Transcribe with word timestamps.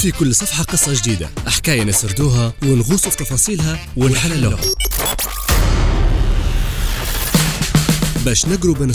في 0.00 0.10
كل 0.10 0.34
صفحة 0.34 0.62
قصة 0.62 0.94
جديدة. 0.94 1.30
حكاية 1.46 1.84
نسردوها 1.84 2.52
ونغوص 2.62 3.08
في 3.08 3.16
تفاصيلها 3.16 3.78
ونحللوها. 3.96 4.60
باش 8.24 8.46
نقروا 8.46 8.74
بين 8.74 8.92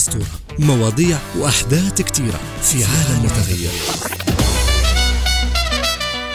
مواضيع 0.60 1.18
وأحداث 1.38 2.02
كتيرة 2.02 2.40
في 2.62 2.86
عالم 2.86 3.24
متغير. 3.24 3.72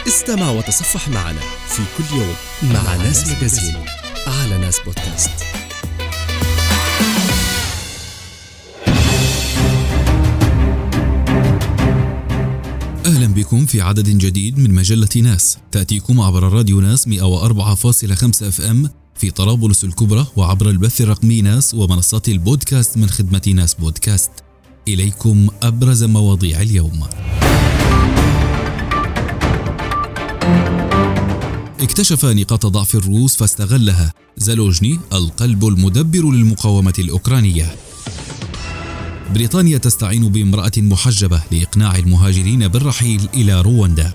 استمع 0.07 0.49
وتصفح 0.49 1.07
معنا 1.07 1.41
في 1.69 1.81
كل 1.97 2.17
يوم 2.17 2.35
مع 2.63 2.95
ناس 2.95 3.27
مجازين 3.27 3.85
على 4.27 4.57
ناس 4.57 4.79
بودكاست. 4.85 5.50
أهلا 13.21 13.33
بكم 13.33 13.65
في 13.65 13.81
عدد 13.81 14.09
جديد 14.09 14.57
من 14.57 14.73
مجلة 14.73 15.09
ناس. 15.15 15.57
تأتيكم 15.71 16.21
عبر 16.21 16.43
راديو 16.43 16.81
ناس 16.81 17.07
104.5 17.07 18.43
أف 18.43 18.61
إم 18.61 18.89
في 19.15 19.31
طرابلس 19.31 19.83
الكبرى 19.83 20.27
وعبر 20.35 20.69
البث 20.69 21.01
الرقمي 21.01 21.41
ناس 21.41 21.73
ومنصات 21.73 22.29
البودكاست 22.29 22.97
من 22.97 23.09
خدمة 23.09 23.41
ناس 23.55 23.73
بودكاست. 23.73 24.31
إليكم 24.87 25.47
أبرز 25.63 26.03
مواضيع 26.03 26.61
اليوم. 26.61 27.03
اكتشف 31.79 32.25
نقاط 32.25 32.65
ضعف 32.65 32.95
الروس 32.95 33.35
فاستغلها. 33.35 34.13
زالوجني 34.37 34.99
القلب 35.13 35.67
المدبر 35.67 36.31
للمقاومة 36.31 36.93
الأوكرانية. 36.99 37.75
بريطانيا 39.33 39.77
تستعين 39.77 40.29
بامرأة 40.29 40.71
محجبة 40.77 41.41
لإقناع 41.51 41.95
المهاجرين 41.95 42.67
بالرحيل 42.67 43.29
إلى 43.33 43.61
رواندا. 43.61 44.13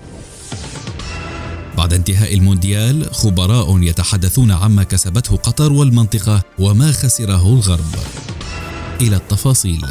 بعد 1.77 1.93
انتهاء 1.93 2.33
المونديال 2.33 3.15
خبراء 3.15 3.81
يتحدثون 3.81 4.51
عما 4.51 4.83
كسبته 4.83 5.35
قطر 5.35 5.73
والمنطقة 5.73 6.43
وما 6.59 6.91
خسره 6.91 7.53
الغرب. 7.53 7.95
إلى 9.01 9.15
التفاصيل. 9.15 9.85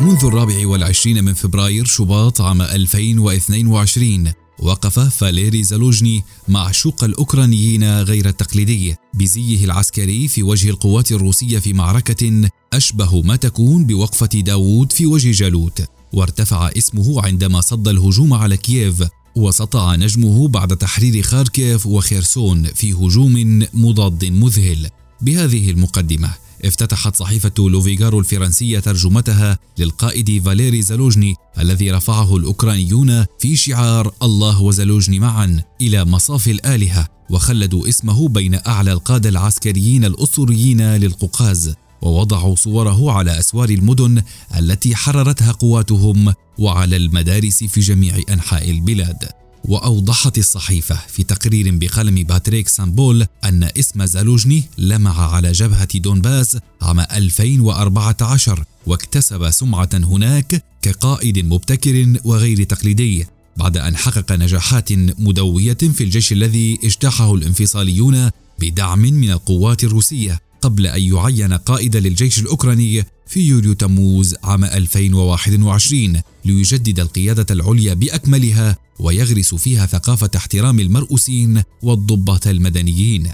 منذ 0.00 0.24
الرابع 0.24 0.66
والعشرين 0.66 1.24
من 1.24 1.34
فبراير 1.34 1.84
شباط 1.84 2.40
عام 2.40 2.62
2022 2.62 4.32
وقف 4.58 4.98
فاليري 4.98 5.62
زالوجني 5.62 6.24
معشوق 6.48 7.04
الأوكرانيين 7.04 8.02
غير 8.02 8.28
التقليدي 8.28 8.94
بزيه 9.14 9.64
العسكري 9.64 10.28
في 10.28 10.42
وجه 10.42 10.70
القوات 10.70 11.12
الروسية 11.12 11.58
في 11.58 11.72
معركة 11.72 12.48
أشبه 12.72 13.22
ما 13.22 13.36
تكون 13.36 13.84
بوقفة 13.84 14.26
داوود 14.26 14.92
في 14.92 15.06
وجه 15.06 15.30
جالوت. 15.30 15.82
وارتفع 16.12 16.68
اسمه 16.68 17.22
عندما 17.22 17.60
صد 17.60 17.88
الهجوم 17.88 18.34
على 18.34 18.56
كييف 18.56 19.04
وسطع 19.36 19.94
نجمه 19.94 20.48
بعد 20.48 20.76
تحرير 20.76 21.22
خاركيف 21.22 21.86
وخيرسون 21.86 22.64
في 22.64 22.92
هجوم 22.92 23.66
مضاد 23.74 24.24
مذهل. 24.24 24.90
بهذه 25.20 25.70
المقدمة 25.70 26.30
افتتحت 26.64 27.16
صحيفة 27.16 27.52
لوفيغارو 27.58 28.20
الفرنسية 28.20 28.78
ترجمتها 28.78 29.58
للقائد 29.78 30.42
فاليري 30.44 30.82
زالوجني 30.82 31.34
الذي 31.58 31.90
رفعه 31.90 32.36
الأوكرانيون 32.36 33.24
في 33.38 33.56
شعار 33.56 34.14
الله 34.22 34.62
وزالوجني 34.62 35.18
معا 35.18 35.62
إلى 35.80 36.04
مصاف 36.04 36.48
الآلهة 36.48 37.08
وخلدوا 37.30 37.88
اسمه 37.88 38.28
بين 38.28 38.58
أعلى 38.66 38.92
القادة 38.92 39.28
العسكريين 39.28 40.04
الأسطوريين 40.04 40.96
للقوقاز 40.96 41.74
ووضعوا 42.02 42.56
صوره 42.56 43.12
على 43.12 43.38
أسوار 43.38 43.68
المدن 43.68 44.22
التي 44.58 44.96
حررتها 44.96 45.52
قواتهم 45.52 46.34
وعلى 46.58 46.96
المدارس 46.96 47.64
في 47.64 47.80
جميع 47.80 48.18
أنحاء 48.30 48.70
البلاد. 48.70 49.28
وأوضحت 49.64 50.38
الصحيفة 50.38 50.98
في 51.08 51.22
تقرير 51.22 51.76
بقلم 51.76 52.14
باتريك 52.14 52.68
سامبول 52.68 53.26
أن 53.44 53.68
اسم 53.78 54.04
زالوجني 54.04 54.64
لمع 54.78 55.34
على 55.34 55.52
جبهة 55.52 55.98
دونباس 55.98 56.58
عام 56.82 57.00
2014 57.00 58.64
واكتسب 58.86 59.50
سمعة 59.50 59.90
هناك 59.94 60.64
كقائد 60.82 61.38
مبتكر 61.38 62.20
وغير 62.24 62.62
تقليدي 62.62 63.26
بعد 63.56 63.76
أن 63.76 63.96
حقق 63.96 64.32
نجاحات 64.32 64.92
مدوية 64.92 65.74
في 65.74 66.04
الجيب 66.04 66.32
الذي 66.32 66.78
اجتاحه 66.84 67.34
الانفصاليون 67.34 68.30
بدعم 68.60 68.98
من 68.98 69.30
القوات 69.30 69.84
الروسية. 69.84 70.40
قبل 70.62 70.86
أن 70.86 71.02
يعين 71.02 71.52
قائدا 71.52 72.00
للجيش 72.00 72.38
الأوكراني 72.38 73.04
في 73.26 73.40
يوليو 73.40 73.72
تموز 73.72 74.34
عام 74.44 74.64
2021 74.64 76.20
ليجدد 76.44 77.00
القيادة 77.00 77.46
العليا 77.50 77.94
بأكملها 77.94 78.76
ويغرس 78.98 79.54
فيها 79.54 79.86
ثقافة 79.86 80.30
احترام 80.36 80.80
المرؤوسين 80.80 81.62
والضباط 81.82 82.46
المدنيين. 82.46 83.30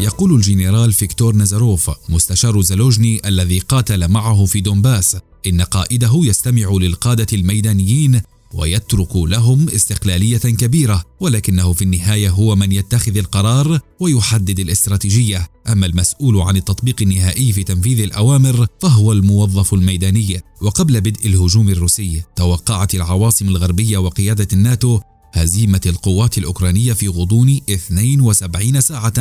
يقول 0.00 0.34
الجنرال 0.34 0.92
فيكتور 0.92 1.36
نزاروف 1.36 1.90
مستشار 2.08 2.60
زالوجني 2.60 3.20
الذي 3.28 3.58
قاتل 3.58 4.08
معه 4.08 4.44
في 4.44 4.60
دونباس 4.60 5.16
إن 5.46 5.62
قائده 5.62 6.12
يستمع 6.14 6.70
للقادة 6.70 7.26
الميدانيين 7.32 8.20
ويترك 8.56 9.16
لهم 9.16 9.68
استقلالية 9.68 10.38
كبيرة 10.38 11.02
ولكنه 11.20 11.72
في 11.72 11.82
النهاية 11.82 12.30
هو 12.30 12.56
من 12.56 12.72
يتخذ 12.72 13.16
القرار 13.16 13.80
ويحدد 14.00 14.58
الاستراتيجية. 14.58 15.48
أما 15.68 15.86
المسؤول 15.86 16.40
عن 16.40 16.56
التطبيق 16.56 16.96
النهائي 17.02 17.52
في 17.52 17.64
تنفيذ 17.64 18.00
الأوامر 18.00 18.66
فهو 18.80 19.12
الموظف 19.12 19.74
الميداني. 19.74 20.40
وقبل 20.62 21.00
بدء 21.00 21.26
الهجوم 21.26 21.68
الروسي 21.68 22.22
توقعت 22.36 22.94
العواصم 22.94 23.48
الغربية 23.48 23.98
وقيادة 23.98 24.48
الناتو 24.52 25.00
هزيمة 25.32 25.80
القوات 25.86 26.38
الأوكرانية 26.38 26.92
في 26.92 27.08
غضون 27.08 27.60
72 27.70 28.80
ساعة 28.80 29.14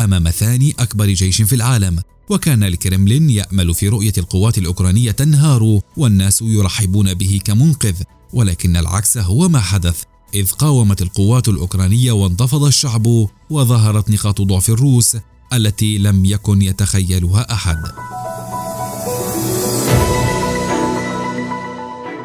أمام 0.00 0.30
ثاني 0.30 0.74
أكبر 0.78 1.06
جيش 1.06 1.42
في 1.42 1.54
العالم. 1.54 2.00
وكان 2.30 2.64
الكرملين 2.64 3.30
يأمل 3.30 3.74
في 3.74 3.88
رؤية 3.88 4.12
القوات 4.18 4.58
الأوكرانية 4.58 5.10
تنهار 5.10 5.80
والناس 5.96 6.42
يرحبون 6.42 7.14
به 7.14 7.40
كمنقذ. 7.44 7.94
ولكن 8.32 8.76
العكس 8.76 9.18
هو 9.18 9.48
ما 9.48 9.60
حدث 9.60 10.02
إذ 10.34 10.50
قاومت 10.50 11.02
القوات 11.02 11.48
الأوكرانية 11.48 12.12
وانتفض 12.12 12.64
الشعب 12.64 13.06
وظهرت 13.50 14.10
نقاط 14.10 14.40
ضعف 14.40 14.68
الروس 14.70 15.16
التي 15.52 15.98
لم 15.98 16.24
يكن 16.24 16.62
يتخيلها 16.62 17.52
أحد. 17.52 17.78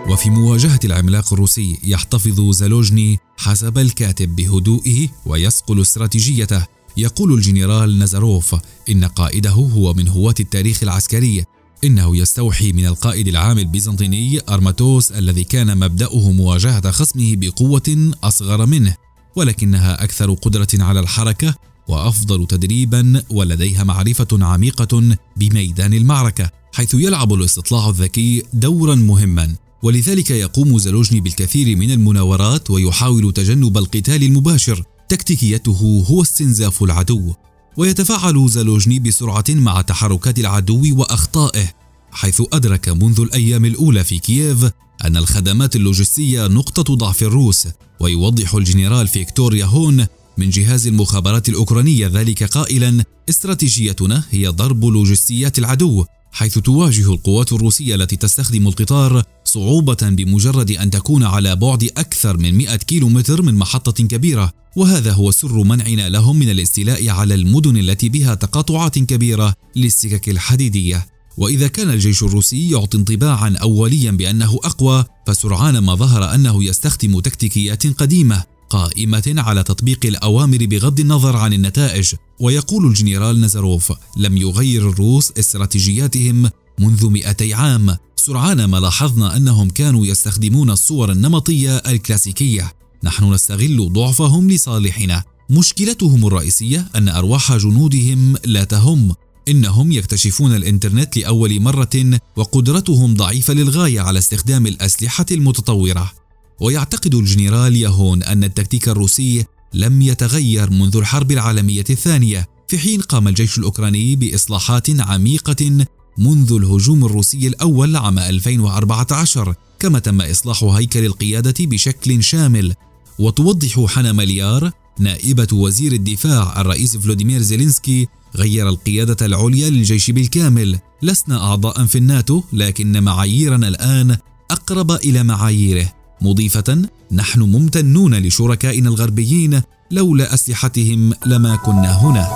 وفي 0.09 0.29
مواجهة 0.29 0.79
العملاق 0.83 1.33
الروسي 1.33 1.79
يحتفظ 1.83 2.51
زالوجني 2.51 3.19
حسب 3.37 3.77
الكاتب 3.77 4.35
بهدوئه 4.35 5.07
ويصقل 5.25 5.81
استراتيجيته 5.81 6.65
يقول 6.97 7.33
الجنرال 7.33 7.99
نزاروف 7.99 8.55
إن 8.89 9.05
قائده 9.05 9.49
هو 9.49 9.93
من 9.93 10.07
هواة 10.07 10.35
التاريخ 10.39 10.83
العسكري 10.83 11.43
إنه 11.83 12.17
يستوحي 12.17 12.71
من 12.71 12.85
القائد 12.85 13.27
العام 13.27 13.59
البيزنطيني 13.59 14.41
أرماتوس 14.49 15.11
الذي 15.11 15.43
كان 15.43 15.77
مبدأه 15.77 16.31
مواجهة 16.31 16.91
خصمه 16.91 17.35
بقوة 17.35 18.11
أصغر 18.23 18.65
منه 18.65 18.95
ولكنها 19.35 20.03
أكثر 20.03 20.33
قدرة 20.33 20.67
على 20.73 20.99
الحركة 20.99 21.55
وأفضل 21.87 22.47
تدريبا 22.47 23.23
ولديها 23.29 23.83
معرفة 23.83 24.27
عميقة 24.31 25.17
بميدان 25.37 25.93
المعركة 25.93 26.49
حيث 26.73 26.93
يلعب 26.93 27.33
الاستطلاع 27.33 27.89
الذكي 27.89 28.43
دورا 28.53 28.95
مهما. 28.95 29.55
ولذلك 29.83 30.31
يقوم 30.31 30.77
زالوجني 30.77 31.21
بالكثير 31.21 31.77
من 31.77 31.91
المناورات 31.91 32.71
ويحاول 32.71 33.33
تجنب 33.33 33.77
القتال 33.77 34.23
المباشر 34.23 34.83
تكتيكيته 35.09 36.05
هو 36.09 36.21
استنزاف 36.21 36.83
العدو. 36.83 37.33
ويتفاعل 37.77 38.49
زالوجني 38.49 38.99
بسرعة 38.99 39.43
مع 39.49 39.81
تحركات 39.81 40.39
العدو 40.39 40.99
وأخطائه 40.99 41.73
حيث 42.11 42.41
أدرك 42.53 42.89
منذ 42.89 43.21
الأيام 43.21 43.65
الأولى 43.65 44.03
في 44.03 44.19
كييف 44.19 44.65
أن 45.05 45.17
الخدمات 45.17 45.75
اللوجستية 45.75 46.47
نقطة 46.47 46.95
ضعف 46.95 47.23
الروس 47.23 47.67
ويوضح 47.99 48.55
الجنرال 48.55 49.07
فيكتور 49.07 49.55
ياهون 49.55 50.05
من 50.37 50.49
جهاز 50.49 50.87
المخابرات 50.87 51.49
الأوكرانية 51.49 52.07
ذلك 52.07 52.43
قائلا 52.43 53.03
استراتيجيتنا 53.29 54.23
هي 54.31 54.47
ضرب 54.47 54.85
لوجستيات 54.85 55.59
العدو 55.59 56.05
حيث 56.33 56.59
تواجه 56.59 57.13
القوات 57.13 57.53
الروسية 57.53 57.95
التي 57.95 58.15
تستخدم 58.15 58.67
القطار 58.67 59.23
صعوبة 59.43 59.97
بمجرد 60.01 60.71
أن 60.71 60.89
تكون 60.89 61.23
على 61.23 61.55
بعد 61.55 61.83
أكثر 61.97 62.37
من 62.37 62.57
100 62.57 62.75
كيلومتر 62.75 63.41
من 63.41 63.55
محطة 63.55 64.03
كبيرة 64.03 64.51
وهذا 64.75 65.11
هو 65.11 65.31
سر 65.31 65.63
منعنا 65.63 66.09
لهم 66.09 66.39
من 66.39 66.49
الاستيلاء 66.49 67.09
على 67.09 67.33
المدن 67.33 67.77
التي 67.77 68.09
بها 68.09 68.35
تقاطعات 68.35 68.99
كبيرة 68.99 69.53
للسكك 69.75 70.29
الحديدية. 70.29 71.07
وإذا 71.37 71.67
كان 71.67 71.89
الجيش 71.89 72.23
الروسي 72.23 72.69
يعطي 72.69 72.97
انطباعا 72.97 73.55
أوليا 73.61 74.11
بأنه 74.11 74.59
أقوى 74.63 75.05
فسرعان 75.27 75.77
ما 75.77 75.95
ظهر 75.95 76.35
أنه 76.35 76.63
يستخدم 76.63 77.19
تكتيكيات 77.19 77.87
قديمة 77.87 78.43
قائمة 78.73 79.33
على 79.37 79.63
تطبيق 79.63 80.05
الأوامر 80.05 80.65
بغض 80.65 80.99
النظر 80.99 81.37
عن 81.37 81.53
النتائج. 81.53 82.13
ويقول 82.39 82.85
الجنرال 82.85 83.41
نزاروف 83.41 83.93
لم 84.17 84.37
يغير 84.37 84.89
الروس 84.89 85.31
استراتيجياتهم 85.39 86.49
منذ 86.79 87.09
200 87.09 87.53
عام. 87.55 87.97
سرعان 88.15 88.65
ما 88.65 88.77
لاحظنا 88.77 89.37
أنهم 89.37 89.69
كانوا 89.69 90.05
يستخدمون 90.05 90.69
الصور 90.69 91.11
النمطية 91.11 91.77
الكلاسيكية. 91.77 92.73
نحن 93.03 93.33
نستغل 93.33 93.93
ضعفهم 93.93 94.51
لصالحنا. 94.51 95.23
مشكلتهم 95.49 96.27
الرئيسية 96.27 96.87
أن 96.95 97.09
أرواح 97.09 97.57
جنودهم 97.57 98.35
لا 98.45 98.63
تهم. 98.63 99.13
إنهم 99.47 99.91
يكتشفون 99.91 100.55
الإنترنت 100.55 101.17
لأول 101.17 101.61
مرة 101.61 102.19
وقدرتهم 102.35 103.13
ضعيفة 103.13 103.53
للغاية 103.53 104.01
على 104.01 104.19
استخدام 104.19 104.67
الأسلحة 104.67 105.25
المتطورة. 105.31 106.22
ويعتقد 106.61 107.15
الجنرال 107.15 107.75
يهون 107.75 108.23
أن 108.23 108.43
التكتيك 108.43 108.89
الروسي 108.89 109.45
لم 109.73 110.01
يتغير 110.01 110.71
منذ 110.71 110.97
الحرب 110.97 111.31
العالمية 111.31 111.85
الثانية 111.89 112.47
في 112.67 112.77
حين 112.77 113.01
قام 113.01 113.27
الجيش 113.27 113.57
الأوكراني 113.57 114.15
بإصلاحات 114.15 115.01
عميقة 115.01 115.85
منذ 116.17 116.53
الهجوم 116.53 117.05
الروسي 117.05 117.47
الأول 117.47 117.95
عام 117.95 118.19
2014 118.19 119.55
كما 119.79 119.99
تم 119.99 120.21
إصلاح 120.21 120.63
هيكل 120.63 121.05
القيادة 121.05 121.53
بشكل 121.59 122.23
شامل. 122.23 122.73
وتوضح 123.19 123.85
حنا 123.85 124.11
مليار 124.11 124.71
نائبة 124.99 125.47
وزير 125.53 125.91
الدفاع 125.91 126.61
الرئيس 126.61 126.97
فلوديمير 126.97 127.41
زيلينسكي 127.41 128.07
غير 128.35 128.69
القيادة 128.69 129.25
العليا 129.25 129.69
للجيش 129.69 130.11
بالكامل 130.11 130.79
لسنا 131.01 131.43
أعضاء 131.43 131.85
في 131.85 131.97
الناتو 131.97 132.43
لكن 132.53 133.03
معاييرنا 133.03 133.67
الآن 133.67 134.17
أقرب 134.51 134.91
إلى 134.91 135.23
معاييره. 135.23 136.02
مضيفة 136.23 136.81
نحن 137.11 137.41
ممتنون 137.41 138.15
لشركائنا 138.15 138.89
الغربيين 138.89 139.61
لولا 139.91 140.33
أسلحتهم 140.33 141.13
لما 141.25 141.55
كنا 141.55 142.01
هنا. 142.01 142.27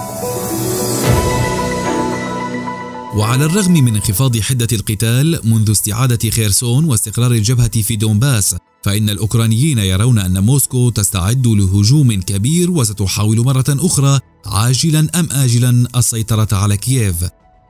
وعلى 3.15 3.45
الرغم 3.45 3.71
من 3.71 3.95
انخفاض 3.95 4.39
حدة 4.39 4.67
القتال 4.73 5.39
منذ 5.43 5.71
استعادة 5.71 6.29
خيرسون 6.29 6.85
واستقرار 6.85 7.31
الجبهة 7.31 7.81
في 7.81 7.95
دونباس 7.95 8.55
فإن 8.83 9.09
الأوكرانيين 9.09 9.77
يرون 9.77 10.19
أن 10.19 10.43
موسكو 10.43 10.89
تستعد 10.89 11.47
لهجوم 11.47 12.21
كبير 12.21 12.71
وستحاول 12.71 13.45
مرة 13.45 13.65
أخرى 13.69 14.19
عاجلا 14.45 14.99
أم 14.99 15.29
آجلا 15.31 15.87
السيطرة 15.95 16.47
على 16.51 16.77
كييف. 16.77 17.15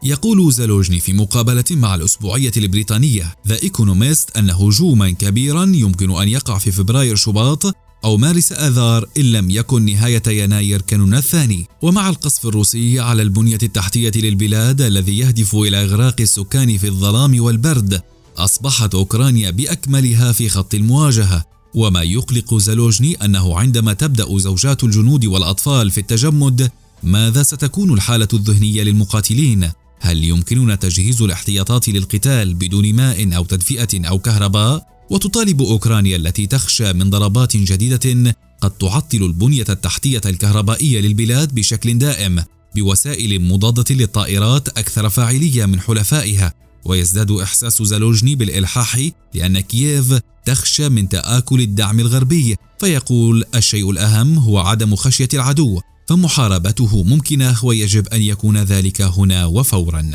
يقول 0.03 0.53
زالوجني 0.53 0.99
في 0.99 1.13
مقابلة 1.13 1.63
مع 1.71 1.95
الأسبوعية 1.95 2.51
البريطانية 2.57 3.35
ذا 3.47 3.63
إيكونوميست 3.63 4.37
أن 4.37 4.49
هجوما 4.49 5.09
كبيرا 5.09 5.63
يمكن 5.63 6.11
أن 6.11 6.29
يقع 6.29 6.57
في 6.57 6.71
فبراير 6.71 7.15
شباط 7.15 7.75
أو 8.03 8.17
مارس 8.17 8.51
آذار 8.51 9.05
إن 9.17 9.31
لم 9.31 9.49
يكن 9.49 9.85
نهاية 9.85 10.23
يناير 10.27 10.81
كانون 10.81 11.13
الثاني 11.13 11.65
ومع 11.81 12.09
القصف 12.09 12.45
الروسي 12.45 12.99
على 12.99 13.21
البنية 13.21 13.57
التحتية 13.63 14.11
للبلاد 14.15 14.81
الذي 14.81 15.17
يهدف 15.17 15.55
إلى 15.55 15.83
إغراق 15.83 16.15
السكان 16.21 16.77
في 16.77 16.87
الظلام 16.87 17.41
والبرد 17.41 18.01
أصبحت 18.37 18.95
أوكرانيا 18.95 19.49
بأكملها 19.49 20.31
في 20.31 20.49
خط 20.49 20.73
المواجهة 20.73 21.45
وما 21.75 22.03
يقلق 22.03 22.55
زالوجني 22.55 23.15
أنه 23.15 23.59
عندما 23.59 23.93
تبدأ 23.93 24.37
زوجات 24.37 24.83
الجنود 24.83 25.25
والأطفال 25.25 25.91
في 25.91 25.99
التجمد 25.99 26.71
ماذا 27.03 27.43
ستكون 27.43 27.93
الحالة 27.93 28.27
الذهنية 28.33 28.83
للمقاتلين؟ 28.83 29.71
هل 29.99 30.23
يمكننا 30.23 30.75
تجهيز 30.75 31.21
الاحتياطات 31.21 31.89
للقتال 31.89 32.53
بدون 32.53 32.93
ماء 32.93 33.35
أو 33.35 33.45
تدفئة 33.45 34.07
أو 34.07 34.19
كهرباء؟ 34.19 34.97
وتطالب 35.09 35.61
أوكرانيا 35.61 36.15
التي 36.15 36.47
تخشى 36.47 36.93
من 36.93 37.09
ضربات 37.09 37.57
جديدة 37.57 38.35
قد 38.61 38.71
تعطل 38.71 39.23
البنية 39.23 39.65
التحتية 39.69 40.21
الكهربائية 40.25 41.01
للبلاد 41.01 41.55
بشكل 41.55 41.97
دائم 41.97 42.43
بوسائل 42.75 43.41
مضادة 43.41 43.95
للطائرات 43.95 44.69
أكثر 44.69 45.09
فاعلية 45.09 45.65
من 45.65 45.79
حلفائها 45.79 46.53
ويزداد 46.85 47.31
إحساس 47.31 47.83
زالوجني 47.83 48.35
بالإلحاح 48.35 49.09
لأن 49.33 49.59
كييف 49.59 50.19
تخشى 50.45 50.89
من 50.89 51.09
تآكل 51.09 51.61
الدعم 51.61 51.99
الغربي 51.99 52.55
فيقول 52.79 53.43
الشيء 53.55 53.91
الأهم 53.91 54.37
هو 54.37 54.59
عدم 54.59 54.95
خشية 54.95 55.29
العدو 55.33 55.81
فمحاربته 56.07 57.03
ممكنة 57.03 57.65
ويجب 57.65 58.07
أن 58.07 58.21
يكون 58.21 58.57
ذلك 58.57 59.01
هنا 59.01 59.45
وفورا 59.45 60.11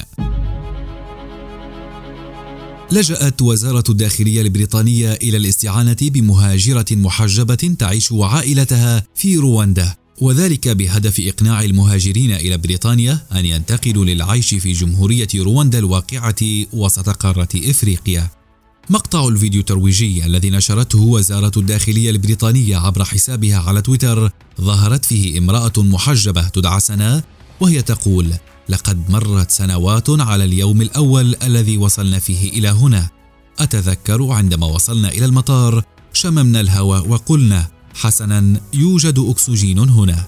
لجأت 2.92 3.42
وزارة 3.42 3.84
الداخلية 3.88 4.42
البريطانية 4.42 5.12
إلى 5.12 5.36
الاستعانة 5.36 5.96
بمهاجرة 6.00 6.86
محجبة 6.92 7.74
تعيش 7.78 8.12
وعائلتها 8.12 9.02
في 9.14 9.36
رواندا 9.36 9.94
وذلك 10.20 10.68
بهدف 10.68 11.20
إقناع 11.20 11.62
المهاجرين 11.62 12.32
إلى 12.32 12.58
بريطانيا 12.58 13.18
أن 13.32 13.46
ينتقلوا 13.46 14.04
للعيش 14.04 14.54
في 14.54 14.72
جمهورية 14.72 15.28
رواندا 15.36 15.78
الواقعة 15.78 16.66
وسط 16.72 17.08
قارة 17.08 17.48
إفريقيا. 17.54 18.41
مقطع 18.90 19.28
الفيديو 19.28 19.60
الترويجي 19.60 20.26
الذي 20.26 20.50
نشرته 20.50 21.00
وزارة 21.00 21.52
الداخلية 21.56 22.10
البريطانية 22.10 22.76
عبر 22.76 23.04
حسابها 23.04 23.58
على 23.58 23.82
تويتر 23.82 24.30
ظهرت 24.60 25.04
فيه 25.04 25.38
امرأة 25.38 25.72
محجبة 25.76 26.48
تدعى 26.48 26.80
سناء 26.80 27.24
وهي 27.60 27.82
تقول: 27.82 28.34
لقد 28.68 29.10
مرت 29.10 29.50
سنوات 29.50 30.10
على 30.10 30.44
اليوم 30.44 30.82
الأول 30.82 31.36
الذي 31.42 31.78
وصلنا 31.78 32.18
فيه 32.18 32.50
إلى 32.50 32.68
هنا. 32.68 33.10
أتذكر 33.58 34.30
عندما 34.30 34.66
وصلنا 34.66 35.08
إلى 35.08 35.24
المطار 35.24 35.84
شممنا 36.12 36.60
الهواء 36.60 37.08
وقلنا 37.08 37.68
حسنا 37.94 38.60
يوجد 38.74 39.18
أكسجين 39.18 39.78
هنا 39.78 40.24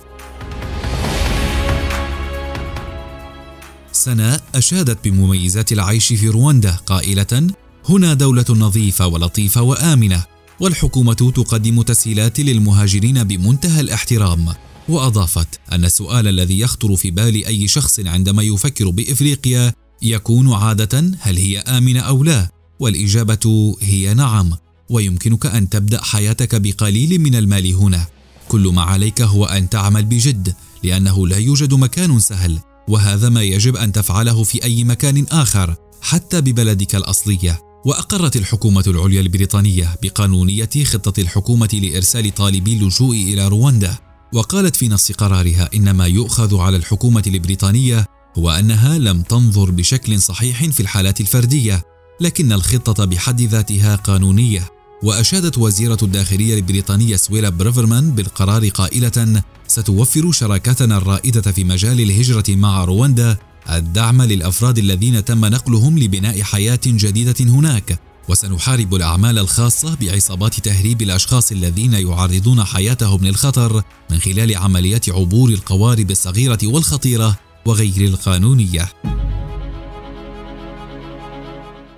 سناء 3.92 4.42
أشادت 4.54 5.08
بمميزات 5.08 5.72
العيش 5.72 6.12
في 6.12 6.28
رواندا 6.28 6.70
قائلة 6.70 7.54
هنا 7.88 8.14
دولة 8.14 8.44
نظيفة 8.50 9.06
ولطيفة 9.06 9.62
وآمنة 9.62 10.24
والحكومة 10.60 11.14
تقدم 11.14 11.82
تسهيلات 11.82 12.40
للمهاجرين 12.40 13.24
بمنتهى 13.24 13.80
الاحترام. 13.80 14.54
وأضافت 14.88 15.60
أن 15.72 15.84
السؤال 15.84 16.28
الذي 16.28 16.60
يخطر 16.60 16.96
في 16.96 17.10
بال 17.10 17.44
أي 17.46 17.68
شخص 17.68 18.00
عندما 18.00 18.42
يفكر 18.42 18.90
بإفريقيا 18.90 19.72
يكون 20.02 20.52
عادة 20.52 21.10
هل 21.20 21.36
هي 21.36 21.58
آمنة 21.58 22.00
أو 22.00 22.24
لا؟ 22.24 22.48
والإجابة 22.80 23.76
هي 23.80 24.14
نعم. 24.14 24.52
ويمكنك 24.90 25.46
أن 25.46 25.68
تبدأ 25.68 26.02
حياتك 26.02 26.60
بقليل 26.60 27.18
من 27.18 27.34
المال 27.34 27.74
هنا. 27.74 28.06
كل 28.48 28.68
ما 28.68 28.82
عليك 28.82 29.22
هو 29.22 29.44
أن 29.44 29.68
تعمل 29.68 30.04
بجد 30.04 30.54
لأنه 30.82 31.26
لا 31.26 31.36
يوجد 31.36 31.74
مكان 31.74 32.20
سهل. 32.20 32.58
وهذا 32.88 33.28
ما 33.28 33.42
يجب 33.42 33.76
أن 33.76 33.92
تفعله 33.92 34.42
في 34.42 34.64
أي 34.64 34.84
مكان 34.84 35.26
آخر 35.30 35.74
حتى 36.02 36.40
ببلدك 36.40 36.94
الأصلية. 36.94 37.73
وأقرت 37.84 38.36
الحكومة 38.36 38.84
العليا 38.86 39.20
البريطانيه 39.20 39.96
بقانونية 40.02 40.70
خطة 40.84 41.20
الحكومة 41.20 41.68
لإرسال 41.72 42.34
طالبي 42.34 42.72
اللجوء 42.72 43.16
إلى 43.16 43.48
رواندا. 43.48 43.96
وقالت 44.32 44.76
في 44.76 44.88
نص 44.88 45.12
قرارها 45.12 45.70
إن 45.74 45.90
ما 45.90 46.06
يؤخذ 46.06 46.56
على 46.56 46.76
الحكومة 46.76 47.22
البريطانية 47.26 48.06
هو 48.38 48.50
أنها 48.50 48.98
لم 48.98 49.22
تنظر 49.22 49.70
بشكل 49.70 50.20
صحيح 50.20 50.64
في 50.64 50.80
الحالات 50.80 51.20
الفردية 51.20 51.82
لكن 52.20 52.52
الخطة 52.52 53.04
بحد 53.04 53.40
ذاتها 53.40 53.96
قانونية. 53.96 54.70
وأشادت 55.02 55.58
وزيرة 55.58 55.98
الداخلية 56.02 56.54
البريطانية 56.54 57.16
سويلا 57.16 57.48
بريفرمان 57.48 58.10
بالقرار 58.10 58.68
قائلة 58.68 59.42
ستوفر 59.68 60.32
شراكتنا 60.32 60.96
الرائدة 60.96 61.52
في 61.52 61.64
مجال 61.64 62.00
الهجرة 62.00 62.44
مع 62.48 62.84
رواندا 62.84 63.36
الدعم 63.70 64.22
للأفراد 64.22 64.78
الذين 64.78 65.24
تم 65.24 65.44
نقلهم 65.44 65.98
لبناء 65.98 66.42
حياة 66.42 66.80
جديدة 66.86 67.34
هناك 67.40 67.98
وسنحارب 68.28 68.94
الأعمال 68.94 69.38
الخاصة 69.38 69.96
بعصابات 70.00 70.60
تهريب 70.60 71.02
الأشخاص 71.02 71.52
الذين 71.52 71.92
يعرضون 71.92 72.64
حياتهم 72.64 73.24
للخطر 73.24 73.82
من 74.10 74.18
خلال 74.18 74.56
عمليات 74.56 75.08
عبور 75.08 75.50
القوارب 75.50 76.10
الصغيرة 76.10 76.58
والخطيرة 76.64 77.36
وغير 77.66 78.08
القانونية. 78.08 78.88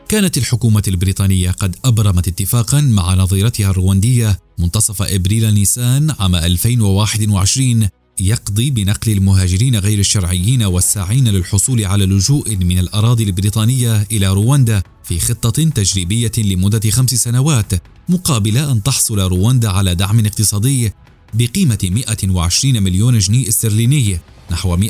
كانت 0.08 0.38
الحكومة 0.38 0.82
البريطانية 0.88 1.50
قد 1.50 1.76
أبرمت 1.85 2.28
اتفاقا 2.28 2.80
مع 2.80 3.14
نظيرتها 3.14 3.70
الرواندية 3.70 4.38
منتصف 4.58 5.02
إبريل 5.02 5.54
نيسان 5.54 6.14
عام 6.18 6.35
2021 6.35 7.88
يقضي 8.20 8.70
بنقل 8.70 9.12
المهاجرين 9.12 9.76
غير 9.76 9.99
الشرعيين 9.99 10.62
والساعين 10.62 11.28
للحصول 11.28 11.85
على 11.85 12.06
لجوء 12.06 12.56
من 12.56 12.78
الأراضي 12.78 13.25
البريطانية 13.25 14.06
إلى 14.12 14.26
رواندا 14.26 14.82
في 15.04 15.20
خطة 15.20 15.64
تجريبية 15.64 16.32
لمدة 16.38 16.90
خمس 16.90 17.14
سنوات 17.14 17.73
مقابل 18.08 18.58
أن 18.58 18.82
تحصل 18.82 19.18
رواندا 19.18 19.68
على 19.68 19.94
دعم 19.94 20.26
اقتصادي 20.26 20.92
بقيمة 21.35 21.78
120 21.82 22.82
مليون 22.82 23.18
جنيه 23.18 23.49
استرليني 23.49 24.18
نحو 24.50 24.76
146.5 24.76 24.80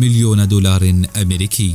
مليون 0.00 0.48
دولار 0.48 1.02
أمريكي. 1.22 1.74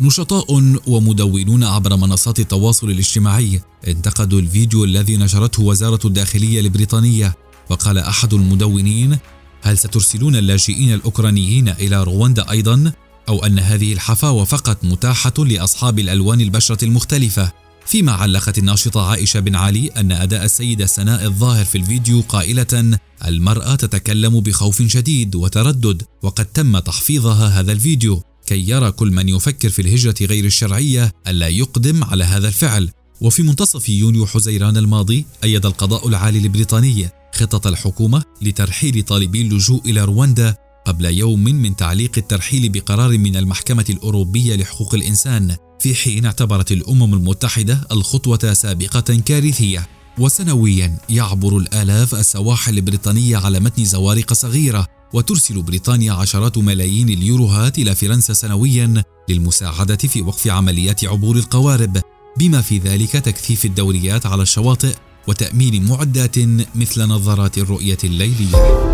نشطاء 0.00 0.52
ومدونون 0.86 1.64
عبر 1.64 1.96
منصات 1.96 2.40
التواصل 2.40 2.90
الاجتماعي 2.90 3.60
انتقدوا 3.88 4.40
الفيديو 4.40 4.84
الذي 4.84 5.16
نشرته 5.16 5.62
وزارة 5.62 6.06
الداخلية 6.06 6.60
البريطانية 6.60 7.36
وقال 7.70 7.98
أحد 7.98 8.34
المدونين 8.34 9.18
هل 9.62 9.78
سترسلون 9.78 10.36
اللاجئين 10.36 10.94
الأوكرانيين 10.94 11.68
إلى 11.68 12.04
رواندا 12.04 12.50
أيضا؟ 12.50 12.92
أو 13.28 13.46
أن 13.46 13.58
هذه 13.58 13.92
الحفاوة 13.92 14.44
فقط 14.44 14.84
متاحة 14.84 15.32
لأصحاب 15.38 15.98
الألوان 15.98 16.40
البشرة 16.40 16.84
المختلفة 16.84 17.52
فيما 17.86 18.12
علقت 18.12 18.58
الناشطة 18.58 19.06
عائشة 19.06 19.40
بن 19.40 19.54
علي 19.54 19.88
أن 19.88 20.12
أداء 20.12 20.44
السيدة 20.44 20.86
سناء 20.86 21.24
الظاهر 21.24 21.64
في 21.64 21.78
الفيديو 21.78 22.20
قائلة 22.20 22.98
المرأة 23.26 23.74
تتكلم 23.74 24.40
بخوف 24.40 24.82
شديد 24.82 25.34
وتردد 25.34 26.02
وقد 26.22 26.44
تم 26.44 26.78
تحفيظها 26.78 27.60
هذا 27.60 27.72
الفيديو 27.72 28.22
كي 28.46 28.68
يرى 28.70 28.90
كل 28.90 29.10
من 29.10 29.28
يفكر 29.28 29.68
في 29.68 29.82
الهجرة 29.82 30.14
غير 30.22 30.44
الشرعية 30.44 31.12
ألا 31.28 31.48
يقدم 31.48 32.04
على 32.04 32.24
هذا 32.24 32.48
الفعل 32.48 32.90
وفي 33.20 33.42
منتصف 33.42 33.88
يونيو 33.88 34.26
حزيران 34.26 34.76
الماضي 34.76 35.26
أيد 35.44 35.66
القضاء 35.66 36.08
العالي 36.08 36.38
البريطاني 36.38 37.08
خطط 37.34 37.66
الحكومة 37.66 38.22
لترحيل 38.42 39.02
طالبي 39.02 39.42
اللجوء 39.42 39.82
إلى 39.84 40.04
رواندا 40.04 40.56
قبل 40.86 41.04
يوم 41.04 41.44
من 41.44 41.76
تعليق 41.76 42.12
الترحيل 42.16 42.68
بقرار 42.68 43.18
من 43.18 43.36
المحكمة 43.36 43.84
الأوروبية 43.90 44.56
لحقوق 44.56 44.94
الإنسان 44.94 45.56
في 45.80 45.94
حين 45.94 46.24
اعتبرت 46.24 46.72
الأمم 46.72 47.14
المتحدة 47.14 47.86
الخطوة 47.92 48.52
سابقة 48.52 49.00
كارثية. 49.00 49.86
وسنويا 50.18 50.98
يعبر 51.08 51.58
الآلاف 51.58 52.14
السواحل 52.14 52.76
البريطانية 52.78 53.36
على 53.36 53.60
متن 53.60 53.84
زوارق 53.84 54.32
صغيرة 54.32 54.86
وترسل 55.12 55.62
بريطانيا 55.62 56.12
عشرات 56.12 56.58
ملايين 56.58 57.08
اليوروهات 57.08 57.78
إلى 57.78 57.94
فرنسا 57.94 58.32
سنويا 58.32 59.02
للمساعدة 59.28 59.96
في 59.96 60.22
وقف 60.22 60.48
عمليات 60.48 61.04
عبور 61.04 61.36
القوارب 61.36 62.00
بما 62.38 62.60
في 62.60 62.78
ذلك 62.78 63.10
تكثيف 63.12 63.64
الدوريات 63.64 64.26
على 64.26 64.42
الشواطئ 64.42 64.94
وتأمين 65.26 65.84
معدات 65.84 66.38
مثل 66.74 67.02
نظارات 67.06 67.58
الرؤية 67.58 67.98
الليلية. 68.04 68.84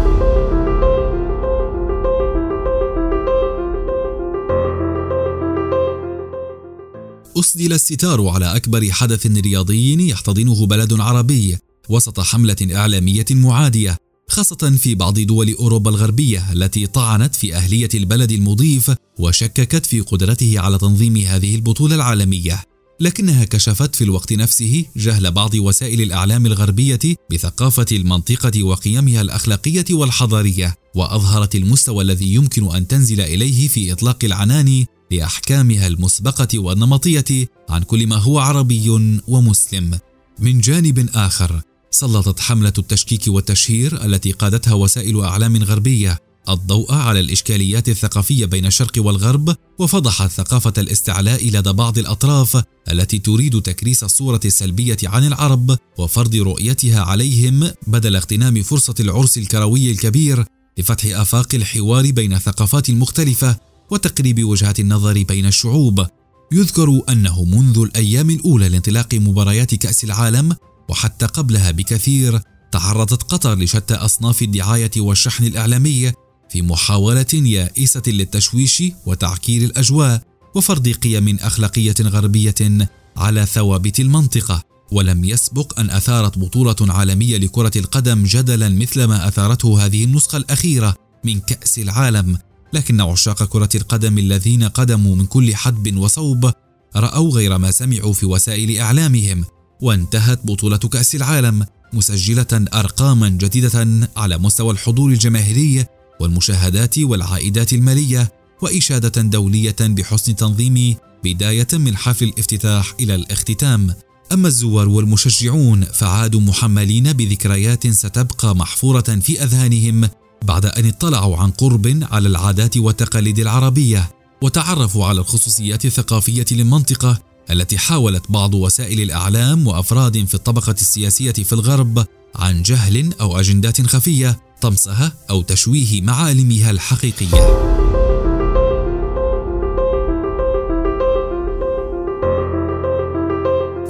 أسدل 7.41 7.73
الستار 7.73 8.29
على 8.29 8.57
أكبر 8.57 8.93
حدث 8.93 9.27
رياضي 9.27 10.09
يحتضنه 10.11 10.67
بلد 10.67 11.01
عربي 11.01 11.59
وسط 11.89 12.21
حملة 12.21 12.57
إعلامية 12.75 13.25
معادية 13.31 13.97
خاصة 14.29 14.77
في 14.79 14.95
بعض 14.95 15.19
دول 15.19 15.55
أوروبا 15.55 15.91
الغربية 15.91 16.53
التي 16.53 16.87
طعنت 16.87 17.35
في 17.35 17.55
أهلية 17.55 17.89
البلد 17.95 18.33
المضيف 18.33 18.91
وشككت 19.19 19.87
في 19.87 20.01
قدرته 20.01 20.61
على 20.61 20.79
تنظيم 20.79 21.17
هذه 21.17 21.55
البطولة 21.55 21.95
العالمية 21.95 22.63
لكنها 23.01 23.45
كشفت 23.45 23.97
في 23.97 24.05
الوقت 24.05 24.33
نفسه 24.33 24.85
جهل 24.97 25.31
بعض 25.31 25.55
وسائل 25.55 26.01
الإعلام 26.01 26.47
الغربية 26.47 26.99
بثقافة 27.33 27.87
المنطقة 27.93 28.63
وقيمها 28.63 29.21
الأخلاقية 29.21 29.85
والحضارية 29.91 30.75
وأظهرت 30.95 31.55
المستوى 31.55 32.05
الذي 32.05 32.35
يمكن 32.35 32.75
أن 32.75 32.87
تنزل 32.87 33.21
إليه 33.21 33.69
في 33.69 33.93
إطلاق 33.93 34.25
العنان 34.25 34.85
لأحكامها 35.11 35.87
المسبقة 35.87 36.59
والنمطية 36.59 37.49
عن 37.69 37.83
كل 37.83 38.07
ما 38.07 38.17
هو 38.17 38.39
عربي 38.39 38.91
ومسلم. 39.29 39.99
من 40.39 40.61
جانب 40.61 41.11
آخر 41.15 41.61
سلطت 41.91 42.41
حملة 42.41 42.73
التشكيك 42.79 43.23
والتشهير 43.29 44.05
التي 44.05 44.33
قادتها 44.33 44.75
وسائل 44.75 45.21
إعلام 45.21 45.63
غربية 45.63 46.19
الضوء 46.49 46.95
على 46.95 47.21
الإشكاليات 47.21 47.89
الثقافية 47.89 48.47
بين 48.47 48.67
الشرق 48.67 48.93
والغرب 48.97 49.57
وفضحت 49.79 50.31
ثقافة 50.31 50.73
الاستعلاء 50.79 51.49
لدى 51.49 51.73
بعض 51.73 51.99
الأطراف 51.99 52.63
التي 52.91 53.19
تريد 53.19 53.63
تكريس 53.63 54.05
الصورة 54.05 54.41
السلبية 54.45 54.97
عن 55.05 55.27
العرب 55.27 55.77
وفرض 55.99 56.37
رؤيتها 56.37 57.01
عليهم 57.01 57.71
بدل 57.87 58.17
اغتنام 58.17 58.63
فرصة 58.63 58.95
العرس 59.01 59.39
الكروي 59.39 59.91
الكبير 59.91 60.45
لفتح 60.79 61.21
آفاق 61.21 61.55
الحوار 61.55 62.11
بين 62.11 62.33
الثقافات 62.33 62.89
المختلفه 62.89 63.57
وتقريب 63.91 64.45
وجهات 64.45 64.81
النظر 64.81 65.23
بين 65.23 65.47
الشعوب. 65.47 66.07
يذكر 66.53 67.03
أنه 67.09 67.45
منذ 67.45 67.79
الأيام 67.79 68.31
الأولى 68.31 68.69
لانطلاق 68.69 69.15
مباريات 69.15 69.75
كأس 69.75 70.05
العالم 70.05 70.57
وحتى 70.89 71.27
قبلها 71.27 71.71
بكثير 71.71 72.41
تعرضت 72.73 73.23
قطر 73.23 73.59
لشتى 73.59 73.95
أصناف 73.95 74.43
الدعاية 74.43 74.91
والشحن 74.97 75.45
الإعلامي 75.45 76.13
في 76.51 76.63
محاولة 76.63 77.27
يائسة 77.33 78.03
للتشويش 78.07 78.83
وتعكير 79.07 79.63
الأجواء 79.63 80.23
وفرض 80.55 80.89
قيم 80.89 81.37
أخلاقية 81.41 81.95
غربية 82.01 82.89
على 83.17 83.47
ثوابت 83.47 84.01
المنطقة. 84.01 84.63
ولم 84.93 85.25
يسبق 85.25 85.81
أن 85.81 85.91
أثارت 85.91 86.39
بطولة 86.39 86.77
عالمية 86.81 87.37
لكرة 87.37 87.71
القدم 87.77 88.25
جدلا 88.25 88.69
مثل 88.69 89.05
ما 89.05 89.29
أثارته 89.29 89.87
هذه 89.87 90.05
النسخة 90.05 90.37
الأخيرة 90.37 90.95
من 91.25 91.41
كأس 91.41 91.79
العالم. 91.79 92.39
لكن 92.73 93.01
عشاق 93.01 93.45
كرة 93.45 93.69
القدم 93.75 94.19
الذين 94.19 94.65
قدموا 94.65 95.17
من 95.17 95.27
كل 95.27 95.55
حدب 95.55 95.97
وصوب 95.97 96.53
رأوا 96.97 97.31
غير 97.31 97.59
ما 97.59 97.71
سمعوا 97.71 98.13
في 98.13 98.27
وسائل 98.27 98.79
إعلامهم. 98.79 99.45
وانتهت 99.81 100.47
بطولة 100.47 100.77
كأس 100.77 101.15
العالم 101.15 101.67
مسجلة 101.93 102.67
أرقاما 102.75 103.29
جديدة 103.29 104.09
على 104.17 104.39
مستوى 104.39 104.73
الحضور 104.73 105.11
الجماهيري 105.11 105.87
والمشاهدات 106.21 106.99
والعائدات 106.99 107.73
المالية 107.73 108.33
وإشادة 108.63 109.23
دولية 109.23 109.77
بحسن 109.81 110.37
تنظيم 110.37 110.97
بداية 111.25 111.69
من 111.73 111.97
حفل 111.97 112.25
الافتتاح 112.25 112.95
إلى 113.01 113.15
الاختتام. 113.15 113.95
أما 114.33 114.49
الزوار 114.49 114.89
والمشجعون 114.89 115.85
فعادوا 115.85 116.41
محملين 116.41 117.13
بذكريات 117.13 117.87
ستبقى 117.87 118.57
محفورة 118.57 119.01
في 119.01 119.43
أذهانهم 119.43 120.09
بعد 120.45 120.67
أن 120.67 120.87
اطلعوا 120.87 121.37
عن 121.37 121.51
قرب 121.51 122.07
على 122.13 122.29
العادات 122.29 122.77
والتقاليد 122.77 123.39
العربية 123.39 124.11
وتعرفوا 124.43 125.07
على 125.07 125.21
الخصوصيات 125.21 125.85
الثقافية 125.85 126.45
للمنطقة 126.53 127.19
التي 127.51 127.79
حاولت 127.79 128.25
بعض 128.29 128.55
وسائل 128.55 129.01
الإعلام 129.01 129.67
وأفراد 129.67 130.25
في 130.25 130.35
الطبقة 130.35 130.73
السياسية 130.73 131.33
في 131.33 131.53
الغرب 131.53 132.07
عن 132.37 132.63
جهل 132.63 133.13
أو 133.21 133.41
أجندات 133.41 133.87
خفية. 133.87 134.41
طمسها 134.61 135.13
أو 135.31 135.43
تشويه 135.43 136.03
معالمها 136.03 136.71
الحقيقية. 136.71 137.71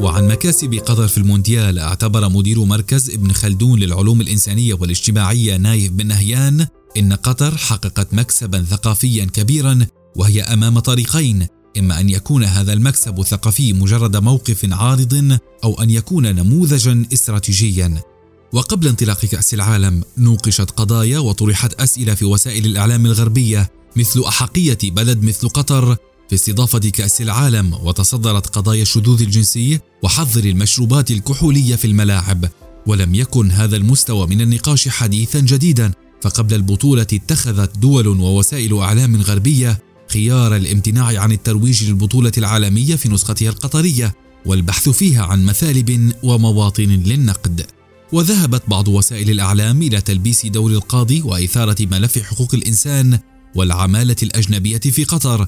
وعن 0.00 0.28
مكاسب 0.28 0.74
قطر 0.74 1.08
في 1.08 1.18
المونديال 1.18 1.78
اعتبر 1.78 2.28
مدير 2.28 2.64
مركز 2.64 3.10
ابن 3.10 3.32
خلدون 3.32 3.78
للعلوم 3.78 4.20
الإنسانية 4.20 4.74
والاجتماعية 4.74 5.56
نايف 5.56 5.92
بن 5.92 6.06
نهيان 6.06 6.66
إن 6.96 7.12
قطر 7.12 7.56
حققت 7.56 8.14
مكسبا 8.14 8.64
ثقافيا 8.70 9.24
كبيرا 9.24 9.86
وهي 10.16 10.42
أمام 10.42 10.78
طريقين 10.78 11.46
إما 11.78 12.00
أن 12.00 12.08
يكون 12.08 12.44
هذا 12.44 12.72
المكسب 12.72 13.20
الثقافي 13.20 13.72
مجرد 13.72 14.16
موقف 14.16 14.72
عارض 14.72 15.38
أو 15.64 15.82
أن 15.82 15.90
يكون 15.90 16.34
نموذجا 16.34 17.04
استراتيجيا. 17.12 18.02
وقبل 18.52 18.88
انطلاق 18.88 19.24
كأس 19.24 19.54
العالم 19.54 20.02
نوقشت 20.18 20.70
قضايا 20.70 21.18
وطرحت 21.18 21.80
أسئلة 21.80 22.14
في 22.14 22.24
وسائل 22.24 22.66
الإعلام 22.66 23.06
الغربية 23.06 23.70
مثل 23.96 24.24
أحقية 24.28 24.78
بلد 24.84 25.22
مثل 25.22 25.48
قطر 25.48 25.96
في 26.28 26.34
استضافة 26.34 26.78
كأس 26.78 27.20
العالم 27.20 27.74
وتصدرت 27.74 28.46
قضايا 28.46 28.82
الشذوذ 28.82 29.22
الجنسي 29.22 29.80
وحظر 30.02 30.44
المشروبات 30.44 31.10
الكحولية 31.10 31.76
في 31.76 31.86
الملاعب. 31.86 32.48
ولم 32.86 33.14
يكن 33.14 33.50
هذا 33.50 33.76
المستوى 33.76 34.26
من 34.26 34.40
النقاش 34.40 34.88
حديثا 34.88 35.40
جديدا 35.40 35.92
فقبل 36.22 36.54
البطولة 36.54 37.06
اتخذت 37.12 37.78
دول 37.78 38.06
ووسائل 38.06 38.78
إعلام 38.78 39.22
غربية 39.22 39.78
خيار 40.12 40.56
الامتناع 40.56 41.20
عن 41.20 41.32
الترويج 41.32 41.84
للبطولة 41.84 42.32
العالمية 42.38 42.96
في 42.96 43.08
نسختها 43.08 43.48
القطرية 43.48 44.14
والبحث 44.46 44.88
فيها 44.88 45.24
عن 45.24 45.44
مثالب 45.44 46.12
ومواطن 46.22 46.88
للنقد. 46.88 47.79
وذهبت 48.12 48.62
بعض 48.68 48.88
وسائل 48.88 49.30
الإعلام 49.30 49.82
إلى 49.82 50.00
تلبس 50.00 50.46
دور 50.46 50.70
القاضي 50.70 51.22
وإثارة 51.22 51.76
ملف 51.80 52.18
حقوق 52.18 52.54
الإنسان 52.54 53.18
والعمالة 53.54 54.16
الأجنبية 54.22 54.78
في 54.78 55.04
قطر 55.04 55.46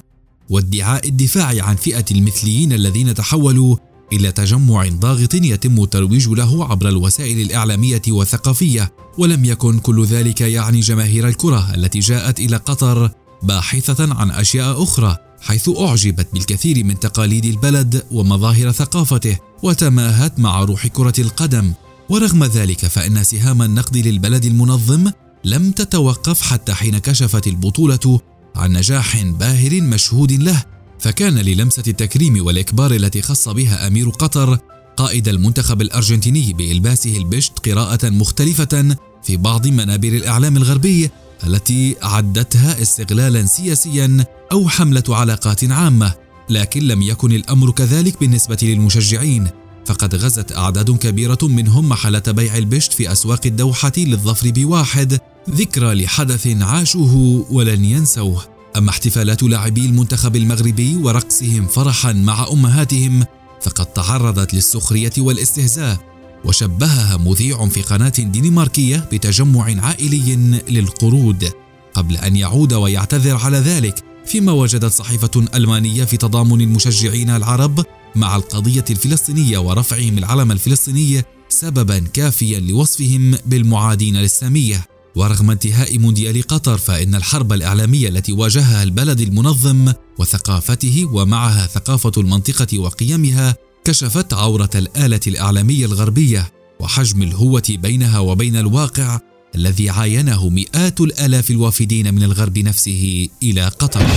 وادعاء 0.49 1.07
الدفاع 1.07 1.65
عن 1.65 1.75
فئة 1.75 2.05
المثليين 2.11 2.73
الذين 2.73 3.13
تحولوا 3.13 3.75
إلى 4.13 4.31
تجمع 4.31 4.87
ضاغط 4.87 5.33
يتم 5.33 5.83
الترويج 5.83 6.27
له 6.27 6.65
عبر 6.65 6.89
الوسائل 6.89 7.41
الإعلامية 7.41 8.01
والثقافية. 8.07 8.93
ولم 9.17 9.45
يكن 9.45 9.79
كل 9.79 10.05
ذلك 10.05 10.41
يعني 10.41 10.79
جماهير 10.79 11.27
الكرة 11.27 11.75
التي 11.75 11.99
جاءت 11.99 12.39
إلى 12.39 12.57
قطر 12.57 13.11
باحثة 13.43 14.13
عن 14.13 14.31
أشياء 14.31 14.83
أخرى 14.83 15.17
حيث 15.41 15.69
أعجبت 15.79 16.27
بالكثير 16.33 16.83
من 16.83 16.99
تقاليد 16.99 17.45
البلد 17.45 18.03
ومظاهر 18.11 18.71
ثقافته 18.71 19.37
وتماهت 19.63 20.39
مع 20.39 20.63
روح 20.63 20.87
كرة 20.87 21.13
القدم. 21.19 21.73
ورغم 22.09 22.43
ذلك 22.43 22.85
فإن 22.85 23.23
سهام 23.23 23.61
النقد 23.61 23.97
للبلد 23.97 24.45
المنظم 24.45 25.11
لم 25.43 25.71
تتوقف 25.71 26.41
حتى 26.41 26.73
حين 26.73 26.97
كشفت 26.97 27.47
البطولة 27.47 28.19
عن 28.55 28.73
نجاح 28.73 29.23
باهر 29.23 29.81
مشهود 29.81 30.31
له 30.31 30.63
فكان 30.99 31.33
للمسة 31.33 31.83
التكريم 31.87 32.45
والإكبار 32.45 32.91
التي 32.91 33.21
خص 33.21 33.49
بها 33.49 33.87
أمير 33.87 34.09
قطر 34.09 34.57
قائد 34.97 35.27
المنتخب 35.27 35.81
الأرجنتيني 35.81 36.53
بإلباسه 36.53 37.17
البشت 37.17 37.69
قراءة 37.69 38.09
مختلفة 38.09 38.97
في 39.23 39.37
بعض 39.37 39.67
منابر 39.67 40.07
الإعلام 40.07 40.57
الغربي 40.57 41.09
التي 41.47 41.95
عدتها 42.01 42.81
استغلالا 42.81 43.45
سياسيا 43.45 44.25
أو 44.51 44.69
حملة 44.69 45.03
علاقات 45.09 45.71
عامة 45.71 46.13
لكن 46.49 46.83
لم 46.83 47.01
يكن 47.01 47.31
الأمر 47.31 47.71
كذلك 47.71 48.19
بالنسبة 48.19 48.57
للمشجعين. 48.61 49.47
فقد 49.85 50.15
غزت 50.15 50.51
أعداد 50.51 50.91
كبيرة 50.91 51.37
منهم 51.41 51.89
محلة 51.89 52.23
بيع 52.27 52.57
البشت 52.57 52.93
في 52.93 53.11
أسواق 53.11 53.41
الدوحة 53.45 53.91
للظفر 53.97 54.51
بواحد 54.51 55.19
ذكرى 55.49 55.93
لحدث 55.93 56.47
عاشوه 56.61 57.45
ولن 57.51 57.85
ينسوه. 57.85 58.43
أما 58.77 58.89
احتفالات 58.89 59.43
لاعبي 59.43 59.85
المنتخب 59.85 60.35
المغربي 60.35 60.95
ورقصهم 60.95 61.67
فرحا 61.67 62.13
مع 62.13 62.47
أمهاتهم 62.51 63.25
فقد 63.61 63.85
تعرضت 63.85 64.53
للسخرية 64.53 65.11
والاستهزاء 65.17 65.97
وشبهها 66.45 67.17
مذيع 67.17 67.69
في 67.69 67.81
قناة 67.81 68.09
دنماركية 68.09 69.09
بتجمع 69.11 69.85
عائلي 69.85 70.35
للقرود. 70.69 71.51
قبل 71.93 72.17
أن 72.17 72.35
يعود 72.35 72.73
ويعتذر 72.73 73.35
على 73.35 73.57
ذلك 73.57 74.03
فيما 74.25 74.51
وجدت 74.51 74.91
صحيفة 74.91 75.45
ألمانية 75.55 76.03
في 76.03 76.17
تضامن 76.17 76.61
المشجعين 76.61 77.29
العرب 77.29 77.85
مع 78.15 78.35
القضية 78.35 78.85
الفلسطينية 78.89 79.57
ورفعهم 79.57 80.17
العلم 80.17 80.51
الفلسطيني 80.51 81.23
سببا 81.49 81.99
كافيا 81.99 82.59
لوصفهم 82.59 83.37
بالمعادين 83.45 84.17
للساميه 84.17 84.85
ورغم 85.15 85.51
انتهاء 85.51 85.97
مونديال 85.99 86.41
قطر 86.41 86.77
فإن 86.77 87.15
الحرب 87.15 87.53
الإعلامية 87.53 88.09
التي 88.09 88.31
واجهها 88.31 88.83
البلد 88.83 89.21
المنظم 89.21 89.93
وثقافته 90.19 91.09
ومعها 91.11 91.67
ثقافة 91.67 92.11
المنطقة 92.17 92.79
وقيمها 92.79 93.55
كشفت 93.85 94.33
عورة 94.33 94.69
الآلة 94.75 95.19
الإعلامية 95.27 95.85
الغربية 95.85 96.51
وحجم 96.79 97.21
الهوة 97.21 97.63
بينها 97.69 98.19
وبين 98.19 98.55
الواقع 98.55 99.19
الذي 99.55 99.89
عاينه 99.89 100.49
مئات 100.49 101.01
الآلاف 101.01 101.51
الوافدين 101.51 102.13
من 102.13 102.23
الغرب 102.23 102.57
نفسه 102.57 103.27
إلى 103.43 103.67
قطر. 103.67 104.07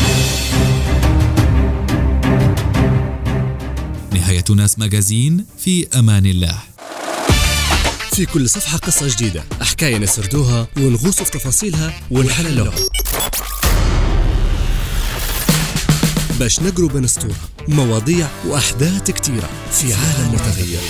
نهاية 4.12 4.44
ناس 4.56 4.78
ماجازين 4.78 5.46
في 5.58 5.98
أمان 5.98 6.26
الله. 6.26 6.58
في 8.12 8.26
كل 8.26 8.50
صفحة 8.50 8.78
قصة 8.78 9.08
جديدة 9.08 9.44
حكاية 9.60 9.98
نسردوها 9.98 10.68
ونغوص 10.76 11.22
في 11.22 11.30
تفاصيلها 11.30 12.00
ونحللوها 12.10 12.74
باش 16.38 16.60
نقروا 16.60 16.88
بين 16.88 17.06
سطور 17.06 17.36
مواضيع 17.68 18.28
وأحداث 18.46 19.10
كتيرة 19.10 19.48
في 19.70 19.94
عالم 19.94 20.32
متغير. 20.32 20.80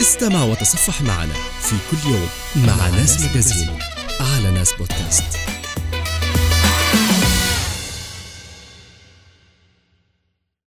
استمع 0.00 0.42
وتصفح 0.42 1.02
معنا 1.02 1.34
في 1.62 1.74
كل 1.90 2.10
يوم 2.10 2.28
مع 2.56 2.88
ناس 2.88 3.20
ماجازين 3.20 3.78
على 4.20 4.50
ناس 4.50 4.72
بودكاست. 4.78 5.45